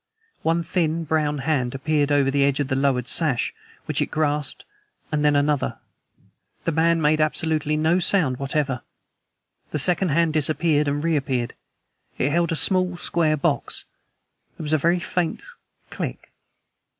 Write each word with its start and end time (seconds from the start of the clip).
One 0.41 0.63
thin, 0.63 1.03
brown 1.03 1.37
hand 1.45 1.75
appeared 1.75 2.11
over 2.11 2.31
the 2.31 2.43
edge 2.43 2.59
of 2.59 2.69
the 2.69 2.75
lowered 2.75 3.07
sash, 3.07 3.53
which 3.85 4.01
it 4.01 4.07
grasped 4.07 4.65
and 5.11 5.23
then 5.23 5.35
another. 5.35 5.77
The 6.63 6.71
man 6.71 7.03
made 7.03 7.21
absolutely 7.21 7.77
no 7.77 7.99
sound 7.99 8.37
whatever. 8.37 8.81
The 9.69 9.77
second 9.77 10.09
hand 10.09 10.33
disappeared 10.33 10.87
and 10.87 11.03
reappeared. 11.03 11.53
It 12.17 12.31
held 12.31 12.51
a 12.51 12.55
small, 12.55 12.97
square 12.97 13.37
box. 13.37 13.85
There 14.57 14.63
was 14.63 14.73
a 14.73 14.77
very 14.79 14.99
faint 14.99 15.43
CLICK. 15.91 16.31